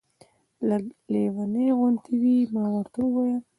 لږ 0.67 0.83
لېونۍ 1.11 1.67
غوندې 1.77 2.13
وې. 2.21 2.37
ما 2.53 2.63
ورته 2.75 2.99
وویل. 3.03 3.41